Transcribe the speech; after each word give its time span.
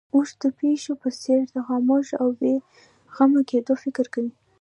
اوښ 0.15 0.29
د 0.41 0.43
پيشو 0.59 0.93
په 1.03 1.09
څېر 1.21 1.39
د 1.53 1.55
خاموش 1.67 2.07
او 2.21 2.27
بې 2.39 2.55
غمه 3.15 3.41
کېدو 3.49 3.73
فکر 3.83 4.05
کوي. 4.13 4.31